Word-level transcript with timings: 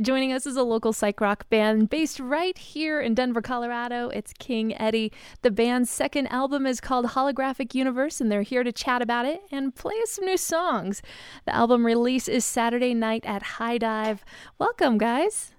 Joining 0.00 0.32
us 0.32 0.46
is 0.46 0.54
a 0.54 0.62
local 0.62 0.92
psych 0.92 1.20
rock 1.20 1.50
band 1.50 1.90
based 1.90 2.20
right 2.20 2.56
here 2.56 3.00
in 3.00 3.14
Denver, 3.14 3.42
Colorado. 3.42 4.10
It's 4.10 4.32
King 4.32 4.80
Eddie. 4.80 5.10
The 5.42 5.50
band's 5.50 5.90
second 5.90 6.28
album 6.28 6.66
is 6.66 6.80
called 6.80 7.06
Holographic 7.06 7.74
Universe, 7.74 8.20
and 8.20 8.30
they're 8.30 8.42
here 8.42 8.62
to 8.62 8.70
chat 8.70 9.02
about 9.02 9.26
it 9.26 9.42
and 9.50 9.74
play 9.74 9.96
us 10.00 10.12
some 10.12 10.26
new 10.26 10.36
songs. 10.36 11.02
The 11.46 11.54
album 11.54 11.84
release 11.84 12.28
is 12.28 12.44
Saturday 12.44 12.94
night 12.94 13.26
at 13.26 13.42
High 13.42 13.78
Dive. 13.78 14.24
Welcome, 14.56 14.98
guys. 14.98 15.50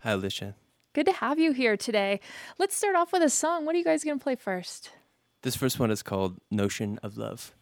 Hi, 0.00 0.10
Alicia. 0.10 0.56
Good 0.92 1.06
to 1.06 1.12
have 1.12 1.38
you 1.38 1.52
here 1.52 1.76
today. 1.76 2.18
Let's 2.58 2.74
start 2.74 2.96
off 2.96 3.12
with 3.12 3.22
a 3.22 3.30
song. 3.30 3.64
What 3.64 3.76
are 3.76 3.78
you 3.78 3.84
guys 3.84 4.02
going 4.02 4.18
to 4.18 4.22
play 4.22 4.34
first? 4.34 4.90
This 5.42 5.54
first 5.54 5.78
one 5.78 5.92
is 5.92 6.02
called 6.02 6.40
Notion 6.50 6.98
of 7.04 7.16
Love. 7.16 7.54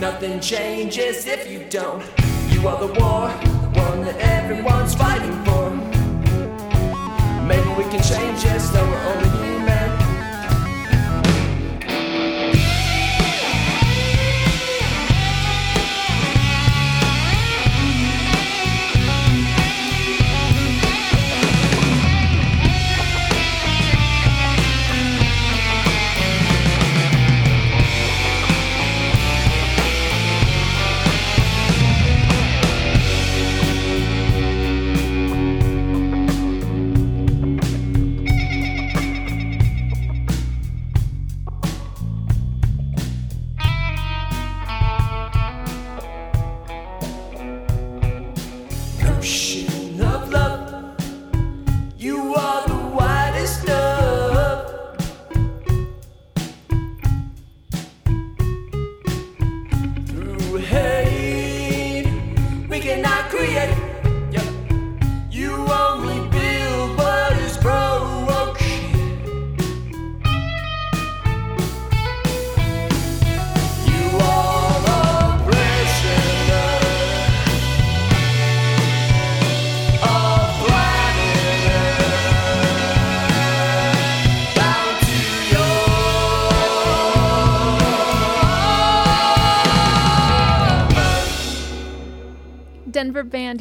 Nothing 0.00 0.40
changes 0.40 1.26
if 1.26 1.48
you 1.48 1.64
don't. 1.70 2.04
You 2.50 2.66
are 2.66 2.78
the 2.78 2.88
war, 3.00 3.28
the 3.62 3.80
one 3.80 4.02
that 4.02 4.16
everyone's 4.18 4.94
fighting 4.94 5.44
for. 5.44 5.70
Maybe 7.46 7.68
we 7.70 7.84
can 7.84 8.02
change 8.02 8.44
it, 8.44 8.60
so 8.60 8.84
we're 8.84 9.14
only 9.14 9.55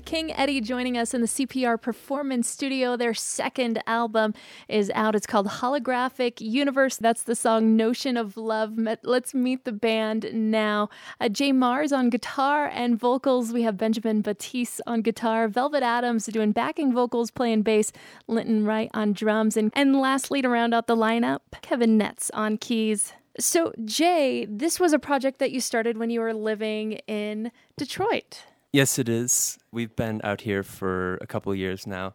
King 0.06 0.32
Eddie 0.34 0.62
joining 0.62 1.00
us 1.00 1.16
in 1.16 1.22
the 1.22 1.28
CPR 1.28 1.82
Performance 1.82 2.48
Studio. 2.48 2.96
Their 2.96 3.16
second 3.16 3.82
album 3.88 4.36
is 4.70 4.92
out. 4.94 5.16
It's 5.16 5.26
called 5.26 5.48
Holographic 5.48 6.40
Universe. 6.40 6.98
That's 6.98 7.24
the 7.24 7.34
song 7.36 7.76
Notion 7.76 8.16
of 8.16 8.38
Love. 8.38 8.78
Let's 9.02 9.34
meet 9.34 9.66
the 9.66 9.72
band 9.72 10.30
now. 10.32 10.90
Uh, 11.20 11.28
Jay 11.28 11.52
Mars 11.52 11.92
on 11.92 12.12
guitar 12.12 12.68
and 12.68 13.00
vocals. 13.00 13.52
We 13.52 13.64
have 13.64 13.78
Benjamin 13.78 14.22
Batiste 14.22 14.80
on 14.86 15.02
guitar, 15.02 15.48
Velvet 15.48 15.82
Adams 15.82 16.28
doing 16.28 16.52
backing 16.52 16.94
vocals, 16.94 17.32
playing 17.32 17.64
bass, 17.64 17.92
Linton 18.28 18.64
Wright 18.64 18.92
on 18.94 19.12
drums, 19.12 19.58
and, 19.58 19.72
and 19.74 20.00
lastly, 20.00 20.40
to 20.44 20.50
round 20.50 20.76
out 20.76 20.86
the 20.86 20.96
lineup, 20.96 21.40
Kevin 21.64 21.98
Netz 21.98 22.30
on 22.36 22.60
keys. 22.60 23.14
So, 23.40 23.74
Jay, 23.84 24.46
this 24.46 24.80
was 24.80 24.94
a 24.94 25.00
project 25.00 25.40
that 25.40 25.52
you 25.52 25.60
started 25.60 25.98
when 25.98 26.12
you 26.12 26.20
were 26.20 26.34
living 26.34 26.94
in 27.08 27.52
Detroit. 27.76 28.44
Yes, 28.75 29.00
it 29.00 29.08
is. 29.08 29.58
We've 29.72 29.96
been 29.96 30.19
out 30.25 30.41
here 30.41 30.62
for 30.62 31.16
a 31.22 31.25
couple 31.25 31.56
years 31.56 31.88
now. 31.88 32.13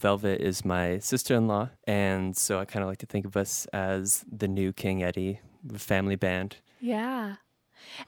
Velvet 0.00 0.40
is 0.40 0.64
my 0.64 0.98
sister 0.98 1.36
in 1.36 1.46
law, 1.46 1.68
and 1.86 2.36
so 2.36 2.58
I 2.58 2.64
kind 2.64 2.82
of 2.82 2.88
like 2.88 2.98
to 2.98 3.06
think 3.06 3.24
of 3.24 3.36
us 3.36 3.66
as 3.66 4.24
the 4.28 4.48
new 4.48 4.72
King 4.72 5.04
Eddie 5.04 5.38
family 5.76 6.16
band. 6.16 6.56
Yeah. 6.80 7.36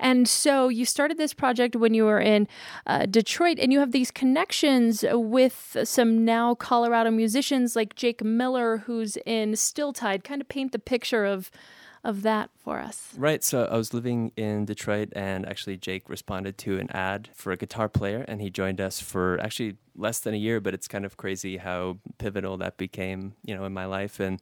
And 0.00 0.28
so 0.28 0.68
you 0.68 0.84
started 0.84 1.18
this 1.18 1.32
project 1.34 1.76
when 1.76 1.94
you 1.94 2.04
were 2.04 2.18
in 2.18 2.48
uh, 2.84 3.06
Detroit, 3.06 3.60
and 3.60 3.72
you 3.72 3.78
have 3.78 3.92
these 3.92 4.10
connections 4.10 5.04
with 5.08 5.76
some 5.84 6.24
now 6.24 6.56
Colorado 6.56 7.12
musicians 7.12 7.76
like 7.76 7.94
Jake 7.94 8.24
Miller, 8.24 8.78
who's 8.78 9.18
in 9.18 9.54
Still 9.54 9.92
Tide. 9.92 10.24
Kind 10.24 10.40
of 10.40 10.48
paint 10.48 10.72
the 10.72 10.80
picture 10.80 11.24
of 11.24 11.48
of 12.04 12.22
that 12.22 12.50
for 12.56 12.78
us. 12.78 13.08
Right. 13.16 13.42
So 13.42 13.64
I 13.64 13.76
was 13.76 13.94
living 13.94 14.30
in 14.36 14.66
Detroit, 14.66 15.08
and 15.16 15.46
actually, 15.46 15.76
Jake 15.78 16.08
responded 16.08 16.58
to 16.58 16.78
an 16.78 16.90
ad 16.90 17.30
for 17.34 17.50
a 17.50 17.56
guitar 17.56 17.88
player, 17.88 18.24
and 18.28 18.40
he 18.40 18.50
joined 18.50 18.80
us 18.80 19.00
for 19.00 19.40
actually 19.40 19.76
less 19.96 20.18
than 20.20 20.34
a 20.34 20.36
year. 20.36 20.60
But 20.60 20.74
it's 20.74 20.86
kind 20.86 21.04
of 21.04 21.16
crazy 21.16 21.56
how 21.56 21.98
pivotal 22.18 22.56
that 22.58 22.76
became, 22.76 23.34
you 23.44 23.56
know, 23.56 23.64
in 23.64 23.72
my 23.72 23.86
life. 23.86 24.20
And 24.20 24.40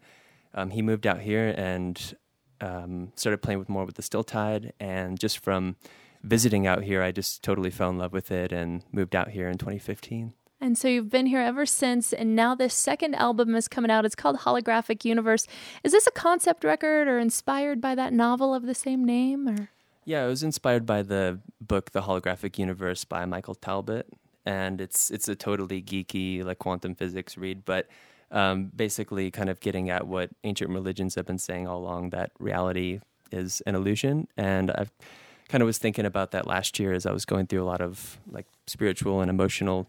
um, 0.55 0.71
he 0.71 0.83
moved 0.83 1.07
out 1.07 1.21
here 1.21 1.55
and 1.57 2.17
um, 2.61 3.13
started 3.15 3.39
playing 3.39 3.61
with 3.61 3.69
more 3.69 3.85
with 3.85 3.95
the 3.95 4.03
Still 4.03 4.25
Tide, 4.25 4.73
and 4.81 5.19
just 5.19 5.39
from 5.39 5.77
visiting 6.23 6.67
out 6.67 6.83
here, 6.85 7.03
I 7.03 7.13
just 7.13 7.43
totally 7.43 7.71
fell 7.71 7.91
in 7.91 7.99
love 7.99 8.13
with 8.13 8.31
it 8.31 8.53
and 8.53 8.85
moved 8.93 9.17
out 9.17 9.31
here 9.31 9.49
in 9.49 9.59
2015. 9.59 10.35
And 10.63 10.79
so 10.79 10.87
you've 10.87 11.11
been 11.11 11.27
here 11.27 11.41
ever 11.41 11.67
since, 11.67 12.13
and 12.13 12.37
now 12.37 12.55
this 12.55 12.73
second 12.73 13.17
album 13.17 13.57
is 13.57 13.67
coming 13.67 13.91
out. 13.91 14.05
It's 14.05 14.15
called 14.15 14.39
Holographic 14.39 15.05
Universe. 15.05 15.49
Is 15.83 15.91
this 15.91 16.07
a 16.07 16.13
concept 16.13 16.63
record 16.63 17.09
or 17.09 17.19
inspired 17.19 17.81
by 17.81 17.97
that 17.97 18.13
novel 18.13 18.55
of 18.55 18.65
the 18.65 18.75
same 18.75 19.05
name? 19.05 19.49
Or 19.49 19.71
yeah, 20.05 20.25
it 20.25 20.29
was 20.29 20.45
inspired 20.45 20.87
by 20.87 21.03
the 21.03 21.41
book 21.61 21.91
The 21.91 22.03
Holographic 22.03 22.59
Universe 22.59 23.05
by 23.05 23.25
Michael 23.25 23.57
Talbot, 23.57 24.07
and 24.47 24.81
it's 24.81 25.11
it's 25.11 25.27
a 25.27 25.35
totally 25.35 25.83
geeky 25.83 26.45
like 26.45 26.61
quantum 26.61 26.95
physics 26.95 27.37
read, 27.37 27.65
but 27.65 27.89
um, 28.31 28.71
basically 28.75 29.33
kind 29.33 29.51
of 29.51 29.59
getting 29.59 29.91
at 29.91 30.07
what 30.07 30.31
ancient 30.45 30.71
religions 30.71 31.17
have 31.17 31.27
been 31.27 31.39
saying 31.39 31.67
all 31.67 31.79
along 31.79 32.11
that 32.11 32.31
reality 32.39 33.01
is 33.33 33.63
an 33.67 33.75
illusion. 33.75 34.29
And 34.37 34.71
I 34.71 34.87
kind 35.49 35.61
of 35.61 35.67
was 35.67 35.79
thinking 35.79 36.07
about 36.07 36.31
that 36.31 36.47
last 36.47 36.79
year 36.79 36.93
as 36.93 37.05
I 37.05 37.11
was 37.11 37.25
going 37.25 37.49
through 37.49 37.65
a 37.65 37.67
lot 37.67 37.81
of 37.81 38.21
like 38.31 38.47
spiritual 38.69 39.21
and 39.21 39.29
emotional 39.29 39.89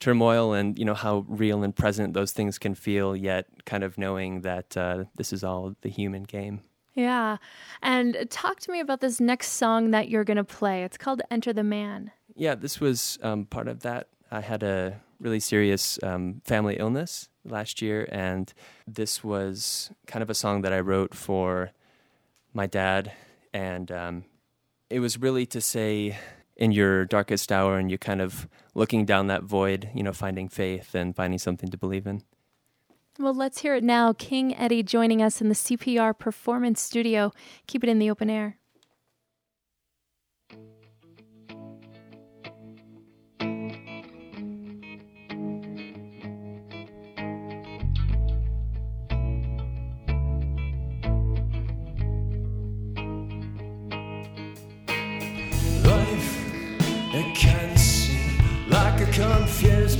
turmoil 0.00 0.52
and 0.52 0.78
you 0.78 0.84
know 0.84 0.94
how 0.94 1.24
real 1.28 1.62
and 1.62 1.74
present 1.74 2.14
those 2.14 2.32
things 2.32 2.58
can 2.58 2.74
feel 2.74 3.16
yet 3.16 3.46
kind 3.64 3.82
of 3.82 3.98
knowing 3.98 4.42
that 4.42 4.76
uh, 4.76 5.04
this 5.16 5.32
is 5.32 5.42
all 5.42 5.74
the 5.82 5.88
human 5.88 6.22
game. 6.22 6.60
Yeah. 6.94 7.36
And 7.80 8.26
talk 8.28 8.58
to 8.60 8.72
me 8.72 8.80
about 8.80 9.00
this 9.00 9.20
next 9.20 9.50
song 9.52 9.92
that 9.92 10.08
you're 10.08 10.24
going 10.24 10.36
to 10.36 10.44
play. 10.44 10.82
It's 10.82 10.96
called 10.96 11.22
enter 11.30 11.52
the 11.52 11.64
man. 11.64 12.12
Yeah 12.34 12.54
this 12.54 12.80
was 12.80 13.18
um, 13.22 13.46
part 13.46 13.68
of 13.68 13.80
that. 13.80 14.08
I 14.30 14.40
had 14.40 14.62
a 14.62 15.00
really 15.20 15.40
serious 15.40 15.98
um, 16.02 16.42
family 16.44 16.76
illness 16.76 17.28
last 17.44 17.80
year 17.82 18.08
and 18.12 18.52
this 18.86 19.24
was 19.24 19.90
kind 20.06 20.22
of 20.22 20.28
a 20.28 20.34
song 20.34 20.60
that 20.62 20.72
i 20.72 20.78
wrote 20.78 21.14
for 21.14 21.72
my 22.52 22.66
dad. 22.66 23.12
And 23.52 23.90
um, 23.90 24.24
it 24.90 25.00
was 25.00 25.18
really 25.18 25.46
to 25.46 25.60
say 25.60 26.18
in 26.58 26.72
your 26.72 27.04
darkest 27.04 27.52
hour 27.52 27.78
and 27.78 27.90
you're 27.90 27.98
kind 27.98 28.20
of 28.20 28.48
looking 28.74 29.04
down 29.04 29.28
that 29.28 29.44
void, 29.44 29.88
you 29.94 30.02
know, 30.02 30.12
finding 30.12 30.48
faith 30.48 30.94
and 30.94 31.14
finding 31.14 31.38
something 31.38 31.70
to 31.70 31.78
believe 31.78 32.06
in. 32.06 32.22
Well, 33.18 33.34
let's 33.34 33.60
hear 33.60 33.74
it 33.74 33.82
now. 33.82 34.12
King 34.12 34.56
Eddie 34.56 34.82
joining 34.82 35.22
us 35.22 35.40
in 35.40 35.48
the 35.48 35.54
CPR 35.54 36.16
Performance 36.16 36.80
Studio. 36.80 37.32
Keep 37.66 37.84
it 37.84 37.90
in 37.90 37.98
the 37.98 38.10
open 38.10 38.30
air. 38.30 38.58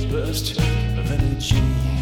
Burst 0.09 0.57
of 0.57 1.11
energy. 1.11 1.98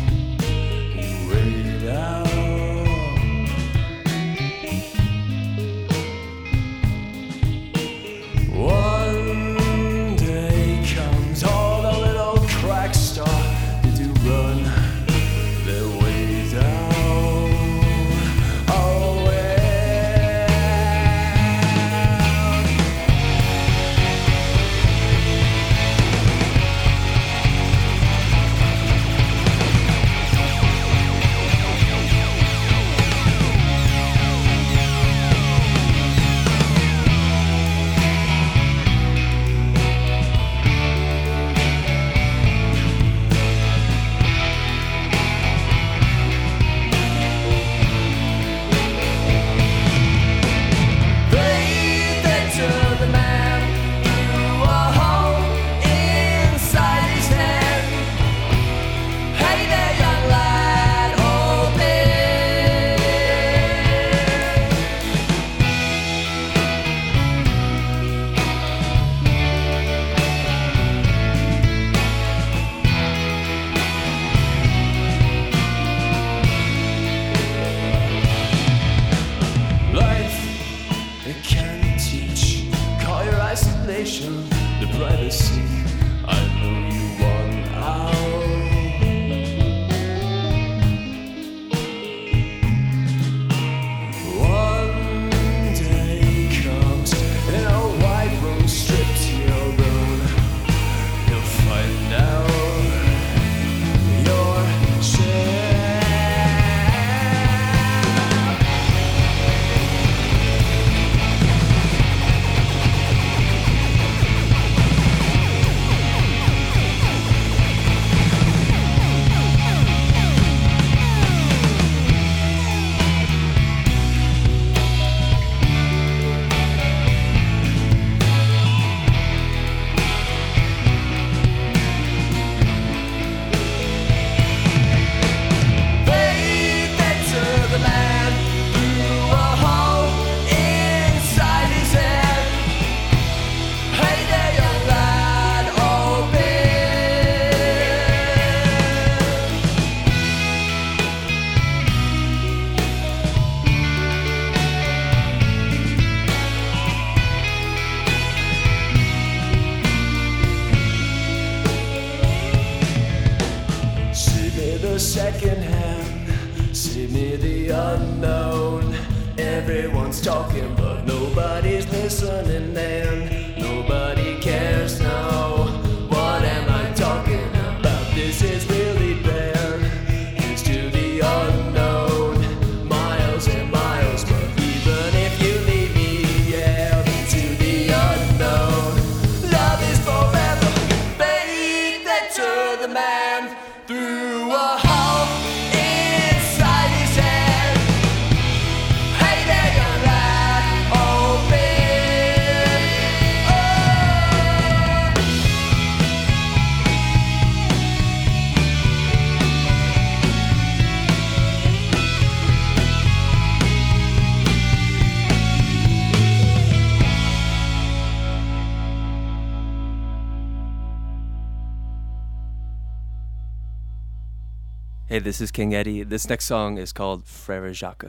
Hey, 225.18 225.24
this 225.24 225.42
is 225.42 225.50
King 225.50 225.74
Eddie. 225.74 226.04
This 226.04 226.30
next 226.30 226.46
song 226.46 226.78
is 226.78 226.94
called 226.94 227.26
Frere 227.26 227.74
Jacques. 227.74 228.06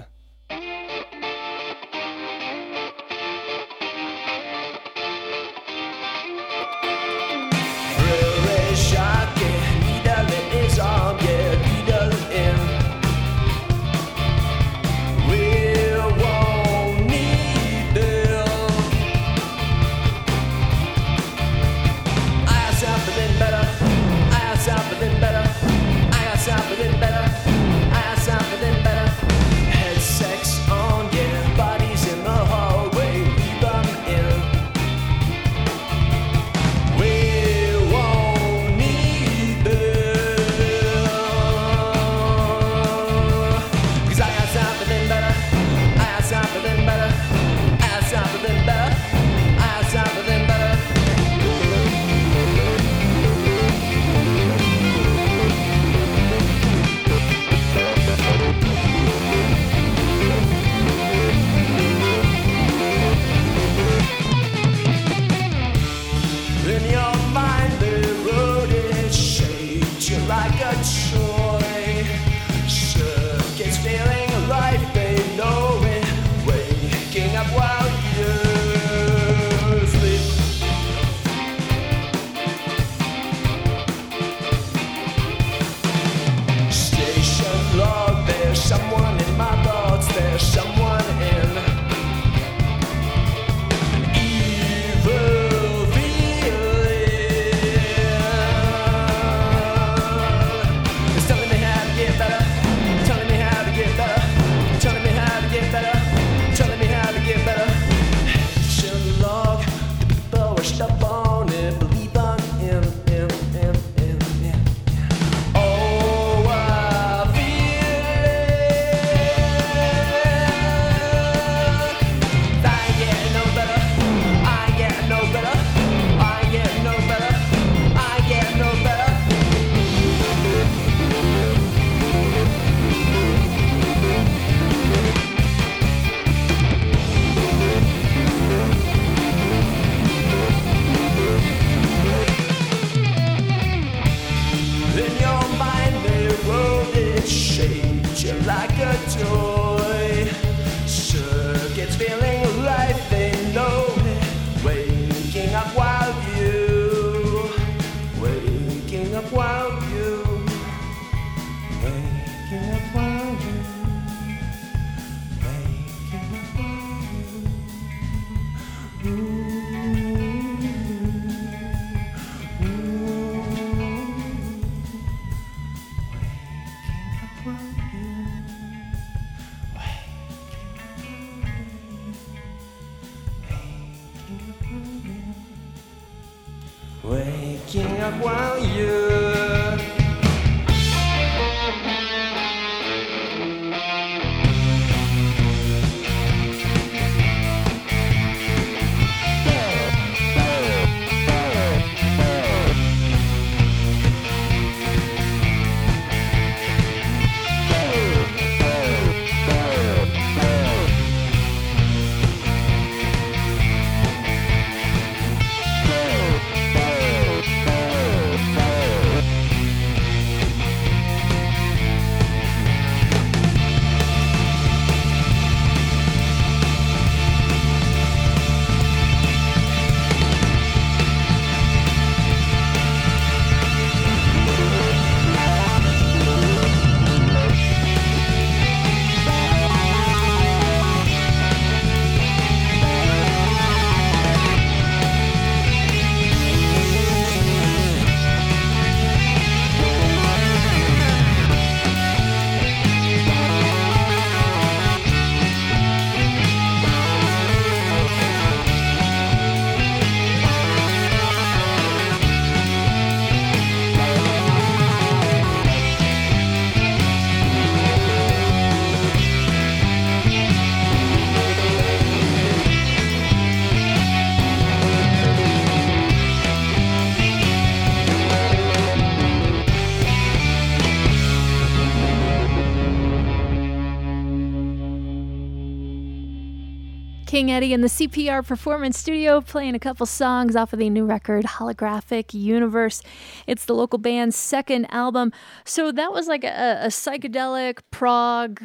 King 287.39 287.53
Eddie 287.53 287.73
in 287.73 287.83
the 287.83 287.87
CPR 287.87 288.45
Performance 288.45 288.99
Studio 288.99 289.41
playing 289.41 289.77
a 289.77 289.79
couple 289.79 290.07
songs 290.07 290.57
off 290.57 290.73
of 290.73 290.81
the 290.81 290.91
new 290.91 291.05
record, 291.05 291.45
Holographic 291.45 292.35
Universe. 292.35 293.01
It's 293.47 293.65
the 293.65 293.77
local 293.77 294.01
band's 294.01 294.35
second 294.35 294.93
album. 294.93 295.31
So 295.65 295.93
that 295.93 296.13
was 296.13 296.27
like 296.27 296.43
a, 296.43 296.81
a 296.83 296.89
psychedelic 296.89 297.79
prog 297.93 298.61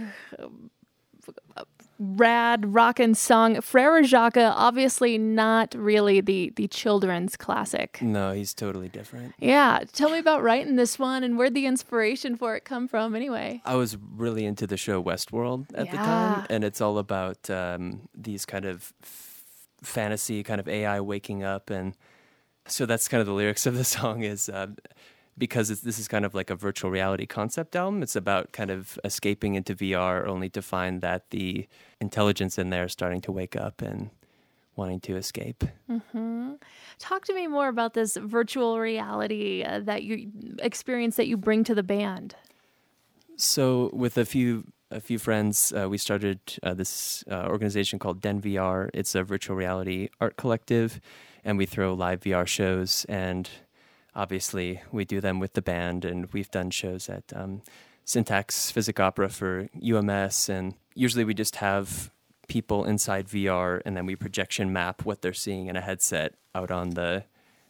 rad 2.03 2.73
rockin' 2.73 3.15
song. 3.15 3.61
Frere 3.61 4.03
Jacques, 4.03 4.37
obviously 4.37 5.17
not 5.17 5.73
really 5.75 6.21
the 6.21 6.51
the 6.55 6.67
children's 6.67 7.35
classic. 7.37 7.99
No, 8.01 8.33
he's 8.33 8.53
totally 8.53 8.89
different. 8.89 9.33
Yeah, 9.39 9.83
tell 9.93 10.09
me 10.09 10.17
about 10.17 10.43
writing 10.43 10.75
this 10.75 10.99
one 10.99 11.23
and 11.23 11.37
where'd 11.37 11.53
the 11.53 11.65
inspiration 11.65 12.35
for 12.35 12.55
it 12.55 12.65
come 12.65 12.87
from 12.87 13.15
anyway? 13.15 13.61
I 13.65 13.75
was 13.75 13.97
really 14.15 14.45
into 14.45 14.67
the 14.67 14.77
show 14.77 15.01
Westworld 15.01 15.67
at 15.73 15.89
the 15.89 15.97
time, 15.97 16.45
and 16.49 16.63
it's 16.63 16.81
all 16.81 16.97
about 16.97 17.49
um, 17.49 18.07
these 18.13 18.45
kind 18.45 18.65
of 18.65 18.93
f- 19.01 19.43
fantasy, 19.81 20.43
kind 20.43 20.59
of 20.59 20.67
AI 20.67 20.99
waking 20.99 21.43
up, 21.43 21.69
and 21.69 21.95
so 22.67 22.85
that's 22.85 23.07
kind 23.07 23.21
of 23.21 23.27
the 23.27 23.33
lyrics 23.33 23.65
of 23.65 23.75
the 23.75 23.83
song 23.83 24.23
is. 24.23 24.49
Uh, 24.49 24.67
because 25.37 25.69
it's, 25.69 25.81
this 25.81 25.99
is 25.99 26.07
kind 26.07 26.25
of 26.25 26.33
like 26.33 26.49
a 26.49 26.55
virtual 26.55 26.91
reality 26.91 27.25
concept 27.25 27.75
album. 27.75 28.03
It's 28.03 28.15
about 28.15 28.51
kind 28.51 28.69
of 28.69 28.99
escaping 29.03 29.55
into 29.55 29.75
VR, 29.75 30.27
only 30.27 30.49
to 30.49 30.61
find 30.61 31.01
that 31.01 31.29
the 31.31 31.67
intelligence 31.99 32.57
in 32.57 32.69
there 32.69 32.85
is 32.85 32.91
starting 32.91 33.21
to 33.21 33.31
wake 33.31 33.55
up 33.55 33.81
and 33.81 34.09
wanting 34.75 34.99
to 35.01 35.15
escape. 35.15 35.63
Mm-hmm. 35.89 36.53
Talk 36.99 37.25
to 37.25 37.33
me 37.33 37.47
more 37.47 37.67
about 37.67 37.93
this 37.93 38.17
virtual 38.17 38.79
reality 38.79 39.63
uh, 39.63 39.79
that 39.81 40.03
you 40.03 40.31
experience 40.59 41.15
that 41.17 41.27
you 41.27 41.37
bring 41.37 41.63
to 41.65 41.75
the 41.75 41.83
band. 41.83 42.35
So 43.35 43.89
with 43.93 44.17
a 44.17 44.25
few 44.25 44.65
a 44.91 44.99
few 44.99 45.17
friends, 45.17 45.73
uh, 45.73 45.89
we 45.89 45.97
started 45.97 46.39
uh, 46.61 46.75
this 46.75 47.23
uh, 47.29 47.47
organization 47.47 47.97
called 47.97 48.21
DenVR. 48.21 48.89
It's 48.93 49.15
a 49.15 49.23
virtual 49.23 49.55
reality 49.55 50.09
art 50.21 50.37
collective, 50.37 51.01
and 51.43 51.57
we 51.57 51.65
throw 51.65 51.93
live 51.93 52.19
VR 52.19 52.45
shows. 52.45 53.03
And 53.09 53.49
obviously, 54.15 54.81
we 54.91 55.05
do 55.05 55.21
them 55.21 55.39
with 55.39 55.53
the 55.53 55.61
band, 55.61 56.05
and 56.05 56.31
we've 56.33 56.51
done 56.51 56.69
shows 56.69 57.09
at 57.09 57.23
um, 57.35 57.61
Syntax 58.05 58.71
Physic 58.71 58.99
Opera 58.99 59.29
for 59.29 59.67
UMS, 59.81 60.49
and 60.49 60.75
usually 60.95 61.23
we 61.23 61.33
just 61.33 61.57
have 61.57 62.11
people 62.47 62.85
inside 62.85 63.27
VR, 63.27 63.81
and 63.85 63.95
then 63.95 64.05
we 64.05 64.15
projection 64.15 64.73
map 64.73 65.05
what 65.05 65.21
they're 65.21 65.33
seeing 65.33 65.67
in 65.67 65.75
a 65.75 65.81
headset 65.81 66.35
out 66.53 66.71
on 66.71 66.91
the 66.91 67.25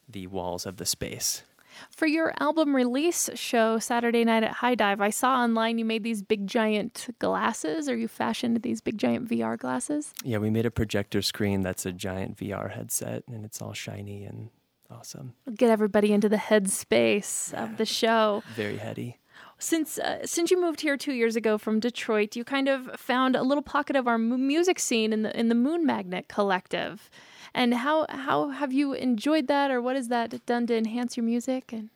the 0.09 0.27
walls 0.27 0.65
of 0.65 0.77
the 0.77 0.85
space. 0.85 1.43
For 1.89 2.05
your 2.05 2.33
album 2.39 2.75
release 2.75 3.29
show 3.35 3.79
Saturday 3.79 4.23
night 4.23 4.43
at 4.43 4.51
High 4.51 4.75
Dive, 4.75 5.01
I 5.01 5.09
saw 5.09 5.41
online 5.41 5.77
you 5.77 5.85
made 5.85 6.03
these 6.03 6.21
big 6.21 6.45
giant 6.45 7.07
glasses 7.19 7.89
or 7.89 7.95
you 7.95 8.07
fashioned 8.07 8.62
these 8.62 8.81
big 8.81 8.97
giant 8.97 9.29
VR 9.29 9.57
glasses. 9.57 10.13
Yeah, 10.23 10.38
we 10.38 10.50
made 10.50 10.65
a 10.65 10.71
projector 10.71 11.21
screen 11.21 11.62
that's 11.62 11.85
a 11.85 11.91
giant 11.91 12.38
VR 12.38 12.71
headset, 12.71 13.23
and 13.27 13.43
it's 13.45 13.62
all 13.62 13.73
shiny 13.73 14.23
and 14.23 14.50
awesome. 14.93 15.33
Get 15.55 15.69
everybody 15.69 16.13
into 16.13 16.29
the 16.29 16.38
headspace 16.38 17.53
of 17.53 17.77
the 17.77 17.85
show. 17.85 18.43
Very 18.55 18.77
heady. 18.77 19.17
Since 19.59 19.97
uh, 19.97 20.25
since 20.25 20.51
you 20.51 20.59
moved 20.59 20.81
here 20.81 20.97
2 20.97 21.13
years 21.13 21.35
ago 21.35 21.57
from 21.57 21.79
Detroit, 21.79 22.35
you 22.35 22.43
kind 22.43 22.67
of 22.67 22.91
found 23.00 23.35
a 23.35 23.43
little 23.43 23.62
pocket 23.62 23.95
of 23.95 24.07
our 24.07 24.17
mu- 24.17 24.38
music 24.38 24.77
scene 24.79 25.13
in 25.13 25.21
the 25.23 25.38
in 25.39 25.47
the 25.50 25.55
Moon 25.55 25.85
Magnet 25.85 26.27
Collective. 26.27 27.09
And 27.53 27.73
how 27.75 28.05
how 28.09 28.50
have 28.50 28.73
you 28.73 28.93
enjoyed 28.93 29.47
that 29.47 29.71
or 29.71 29.81
what 29.81 29.95
has 29.95 30.07
that 30.09 30.45
done 30.45 30.67
to 30.67 30.75
enhance 30.75 31.15
your 31.15 31.23
music 31.23 31.71
and 31.71 31.89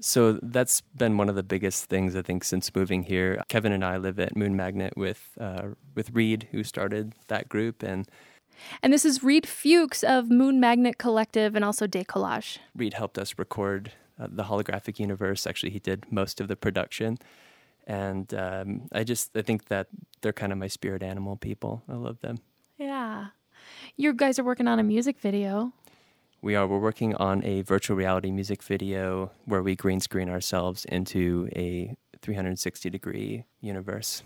So 0.00 0.38
that's 0.42 0.80
been 0.96 1.18
one 1.18 1.28
of 1.28 1.34
the 1.34 1.42
biggest 1.42 1.86
things 1.86 2.16
I 2.16 2.22
think 2.22 2.42
since 2.44 2.74
moving 2.74 3.02
here. 3.02 3.42
Kevin 3.48 3.72
and 3.72 3.84
I 3.84 3.98
live 3.98 4.18
at 4.18 4.34
Moon 4.36 4.56
Magnet 4.56 4.94
with 4.96 5.36
uh, 5.38 5.74
with 5.94 6.10
Reed, 6.12 6.48
who 6.52 6.64
started 6.64 7.14
that 7.26 7.48
group, 7.48 7.82
and 7.82 8.08
And 8.82 8.92
this 8.92 9.04
is 9.04 9.22
Reed 9.22 9.46
Fuchs 9.46 10.02
of 10.02 10.30
Moon 10.30 10.60
Magnet 10.60 10.98
Collective 10.98 11.54
and 11.54 11.64
also 11.64 11.86
Decollage. 11.86 12.58
Reed 12.74 12.94
helped 12.94 13.18
us 13.18 13.38
record 13.38 13.92
uh, 14.18 14.28
the 14.30 14.44
holographic 14.44 14.98
universe. 14.98 15.46
Actually, 15.46 15.70
he 15.70 15.78
did 15.78 16.10
most 16.10 16.40
of 16.40 16.48
the 16.48 16.56
production, 16.56 17.18
and 17.86 18.32
um, 18.34 18.82
I 18.92 19.04
just 19.04 19.36
I 19.36 19.42
think 19.42 19.66
that 19.66 19.88
they're 20.20 20.32
kind 20.32 20.52
of 20.52 20.58
my 20.58 20.68
spirit 20.68 21.02
animal 21.02 21.36
people. 21.36 21.82
I 21.88 21.94
love 21.94 22.20
them. 22.20 22.38
Yeah. 22.78 23.28
You 23.96 24.12
guys 24.12 24.38
are 24.38 24.44
working 24.44 24.68
on 24.68 24.78
a 24.78 24.82
music 24.82 25.18
video. 25.20 25.72
We 26.42 26.54
are. 26.54 26.66
We're 26.66 26.78
working 26.78 27.14
on 27.16 27.44
a 27.44 27.62
virtual 27.62 27.96
reality 27.96 28.30
music 28.30 28.62
video 28.62 29.30
where 29.44 29.62
we 29.62 29.76
green 29.76 30.00
screen 30.00 30.30
ourselves 30.30 30.86
into 30.86 31.48
a 31.54 31.94
360 32.22 32.88
degree 32.88 33.44
universe. 33.60 34.22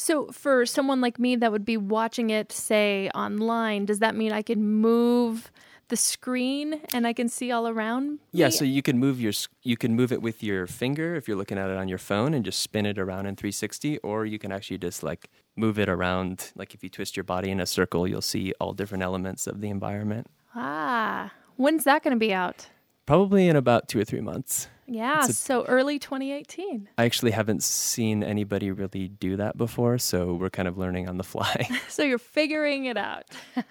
So, 0.00 0.28
for 0.28 0.64
someone 0.64 1.00
like 1.00 1.18
me 1.18 1.34
that 1.34 1.50
would 1.50 1.64
be 1.64 1.76
watching 1.76 2.30
it, 2.30 2.52
say, 2.52 3.10
online, 3.16 3.84
does 3.84 3.98
that 3.98 4.14
mean 4.14 4.30
I 4.30 4.42
can 4.42 4.62
move 4.62 5.50
the 5.88 5.96
screen 5.96 6.80
and 6.94 7.04
I 7.04 7.12
can 7.12 7.28
see 7.28 7.50
all 7.50 7.66
around? 7.66 8.20
Yeah, 8.30 8.50
so 8.50 8.64
you 8.64 8.80
can 8.80 9.00
move 9.00 9.20
your 9.20 9.32
you 9.64 9.76
can 9.76 9.96
move 9.96 10.12
it 10.12 10.22
with 10.22 10.40
your 10.40 10.68
finger 10.68 11.16
if 11.16 11.26
you're 11.26 11.36
looking 11.36 11.58
at 11.58 11.68
it 11.68 11.76
on 11.76 11.88
your 11.88 11.98
phone 11.98 12.32
and 12.32 12.44
just 12.44 12.62
spin 12.62 12.86
it 12.86 12.96
around 12.96 13.26
in 13.26 13.34
360 13.34 13.98
or 13.98 14.24
you 14.24 14.38
can 14.38 14.52
actually 14.52 14.78
just 14.78 15.02
like 15.02 15.30
move 15.56 15.80
it 15.80 15.88
around 15.88 16.52
like 16.54 16.74
if 16.74 16.84
you 16.84 16.88
twist 16.88 17.16
your 17.16 17.24
body 17.24 17.50
in 17.50 17.58
a 17.58 17.66
circle 17.66 18.06
you'll 18.06 18.22
see 18.22 18.52
all 18.60 18.74
different 18.74 19.02
elements 19.02 19.48
of 19.48 19.60
the 19.60 19.68
environment. 19.68 20.28
Ah, 20.54 21.32
when's 21.56 21.82
that 21.82 22.04
going 22.04 22.14
to 22.14 22.20
be 22.20 22.32
out? 22.32 22.68
Probably 23.08 23.48
in 23.48 23.56
about 23.56 23.88
2 23.88 23.98
or 24.00 24.04
3 24.04 24.20
months. 24.20 24.68
Yeah, 24.86 25.24
a- 25.24 25.32
so 25.32 25.64
early 25.64 25.98
2018. 25.98 26.90
I 26.98 27.06
actually 27.06 27.30
haven't 27.30 27.62
seen 27.62 28.22
anybody 28.22 28.70
really 28.70 29.08
do 29.08 29.36
that 29.36 29.56
before, 29.56 29.96
so 29.96 30.34
we're 30.34 30.50
kind 30.50 30.68
of 30.68 30.76
learning 30.76 31.08
on 31.08 31.16
the 31.16 31.24
fly. 31.24 31.66
So, 31.88 32.02
you're 32.02 32.18
figuring 32.18 32.84
it 32.84 32.98
out. 32.98 33.24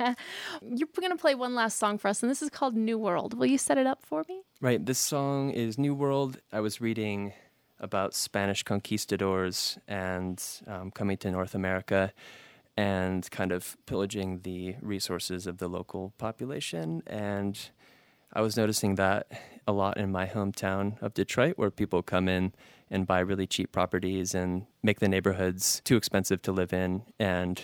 you're 0.63 0.89
going 0.99 1.11
to 1.11 1.21
play 1.21 1.35
one 1.35 1.53
last 1.53 1.77
song 1.77 1.99
for 1.99 2.07
us, 2.07 2.23
and 2.23 2.31
this 2.31 2.41
is 2.41 2.49
called 2.49 2.75
New 2.75 2.97
World. 2.97 3.35
Will 3.37 3.45
you 3.45 3.59
set 3.59 3.77
it 3.77 3.85
up 3.85 4.01
for 4.01 4.25
me? 4.27 4.41
Right. 4.59 4.83
This 4.83 4.97
song 4.97 5.51
is 5.51 5.77
New 5.77 5.93
World. 5.93 6.39
I 6.51 6.59
was 6.59 6.81
reading 6.81 7.33
about 7.79 8.15
Spanish 8.15 8.63
conquistadors 8.63 9.77
and 9.87 10.43
um, 10.65 10.89
coming 10.89 11.17
to 11.17 11.29
North 11.29 11.53
America 11.53 12.11
and 12.75 13.29
kind 13.29 13.51
of 13.51 13.77
pillaging 13.85 14.39
the 14.39 14.77
resources 14.81 15.45
of 15.45 15.59
the 15.59 15.67
local 15.67 16.15
population. 16.17 17.03
And 17.05 17.69
I 18.33 18.41
was 18.41 18.57
noticing 18.57 18.95
that 18.95 19.27
a 19.67 19.71
lot 19.71 19.97
in 19.97 20.11
my 20.11 20.25
hometown 20.25 21.01
of 21.01 21.13
Detroit, 21.13 21.57
where 21.57 21.71
people 21.71 22.01
come 22.01 22.27
in 22.27 22.53
and 22.89 23.05
buy 23.05 23.19
really 23.19 23.47
cheap 23.47 23.71
properties 23.71 24.33
and 24.33 24.65
make 24.81 24.99
the 24.99 25.09
neighborhoods 25.09 25.81
too 25.83 25.97
expensive 25.97 26.41
to 26.43 26.51
live 26.51 26.71
in. 26.71 27.03
And 27.19 27.61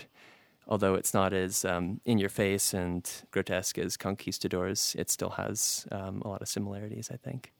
although 0.68 0.94
it's 0.94 1.14
not 1.14 1.32
as 1.32 1.64
um, 1.64 2.00
in 2.04 2.18
your 2.18 2.28
face 2.28 2.74
and 2.74 3.10
grotesque 3.30 3.78
as 3.78 3.96
conquistadors, 3.96 4.94
it 4.98 5.10
still 5.10 5.30
has 5.30 5.86
um, 5.90 6.20
a 6.24 6.28
lot 6.28 6.42
of 6.42 6.48
similarities, 6.48 7.10
I 7.12 7.16
think. 7.16 7.52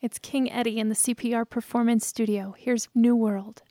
It's 0.00 0.18
King 0.18 0.50
Eddie 0.52 0.78
in 0.78 0.90
the 0.90 0.94
CPR 0.94 1.48
Performance 1.48 2.06
Studio. 2.06 2.54
Here's 2.56 2.88
New 2.94 3.16
World. 3.16 3.62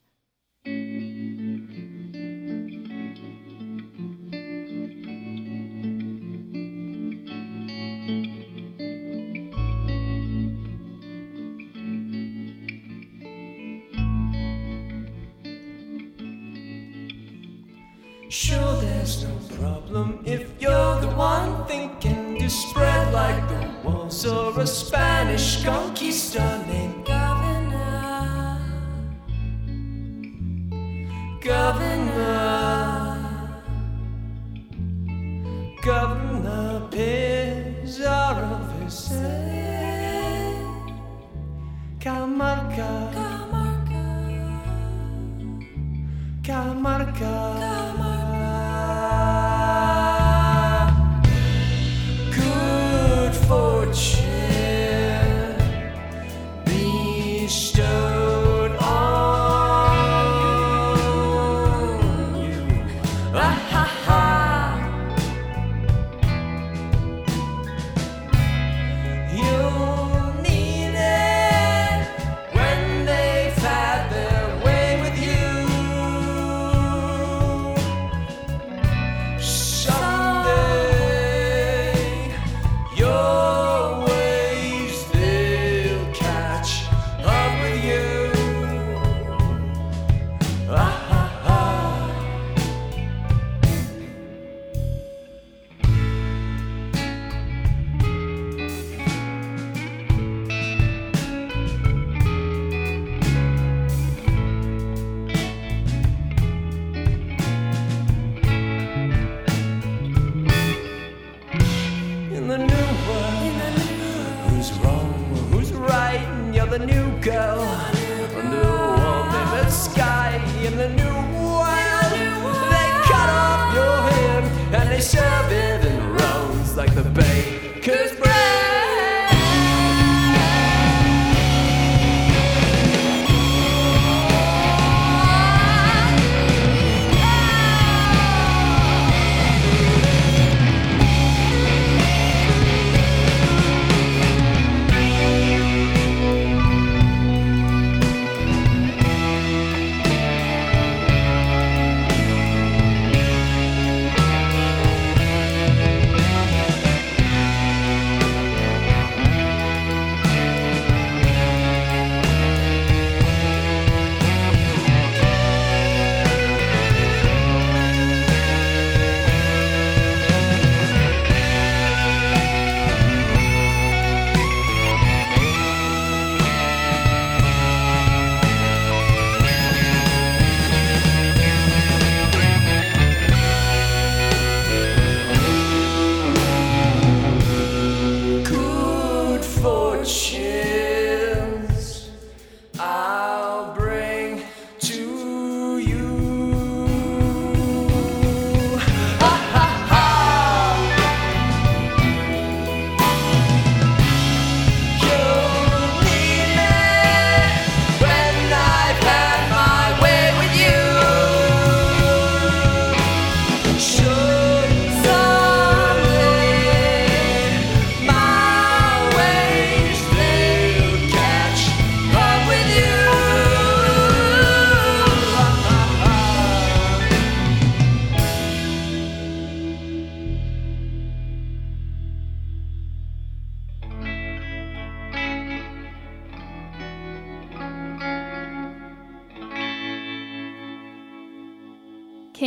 Sure, 18.39 18.76
there's 18.82 19.23
no 19.23 19.36
problem 19.58 20.21
if 20.23 20.62
you're 20.62 21.02
the 21.02 21.08
one 21.17 21.65
thinking 21.65 22.38
to 22.38 22.47
spread 22.47 23.12
like 23.12 23.50
the 23.50 23.89
walls 23.89 24.28
of 24.28 24.60
a 24.60 24.67
Spanish 24.67 25.63
conquistador 25.63 25.87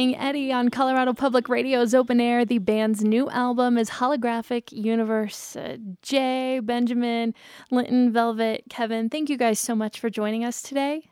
King 0.01 0.17
Eddie 0.17 0.51
on 0.51 0.71
Colorado 0.71 1.13
Public 1.13 1.47
Radio's 1.51 1.93
Open 1.95 2.23
Air. 2.23 2.47
The 2.47 2.57
band's 2.57 3.05
new 3.05 3.29
album 3.29 3.77
is 3.77 3.91
Holographic 3.91 4.73
Universe. 4.73 5.55
Uh, 5.57 5.77
Jay, 6.01 6.59
Benjamin, 6.59 7.35
Linton, 7.71 8.11
Velvet, 8.11 8.63
Kevin, 8.71 9.11
thank 9.11 9.29
you 9.29 9.37
guys 9.37 9.59
so 9.61 9.75
much 9.75 10.01
for 10.01 10.09
joining 10.09 10.43
us 10.43 10.63
today. 10.63 11.11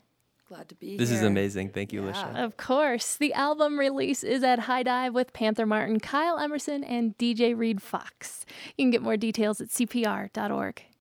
Glad 0.48 0.70
to 0.70 0.74
be 0.74 0.88
here. 0.88 0.98
This 1.00 1.10
is 1.10 1.22
amazing. 1.22 1.68
Thank 1.68 1.92
you, 1.92 2.00
Yeah. 2.00 2.06
Alicia. 2.06 2.32
Of 2.42 2.56
course. 2.56 3.16
The 3.18 3.34
album 3.34 3.78
release 3.78 4.24
is 4.24 4.42
at 4.42 4.60
High 4.60 4.84
Dive 4.84 5.12
with 5.12 5.34
Panther 5.34 5.66
Martin, 5.66 6.00
Kyle 6.00 6.38
Emerson, 6.38 6.82
and 6.82 7.14
DJ 7.18 7.54
Reed 7.54 7.82
Fox. 7.82 8.46
You 8.78 8.84
can 8.84 8.90
get 8.90 9.02
more 9.02 9.18
details 9.18 9.60
at 9.60 9.68
cpr.org. 9.68 10.82